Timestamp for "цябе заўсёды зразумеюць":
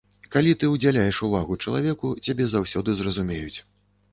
2.25-3.59